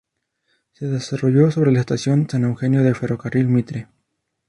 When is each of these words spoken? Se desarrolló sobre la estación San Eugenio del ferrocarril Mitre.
Se 0.71 0.87
desarrolló 0.87 1.51
sobre 1.51 1.71
la 1.71 1.81
estación 1.81 2.27
San 2.27 2.43
Eugenio 2.45 2.81
del 2.81 2.95
ferrocarril 2.95 3.47
Mitre. 3.49 3.87